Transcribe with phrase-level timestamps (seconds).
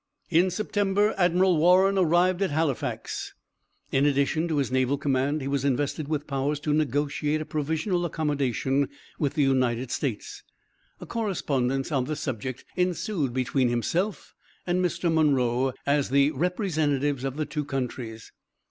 [0.31, 3.35] In September Admiral Warren arrived at Halifax.
[3.91, 8.03] In addition to his naval command, he was invested with powers to negotiate a provisional
[8.03, 10.41] accommodation with the United States.
[11.01, 14.33] A correspondence on the subject ensued between himself
[14.65, 15.13] and Mr.
[15.13, 18.31] Monroe, as the representatives of the two countries.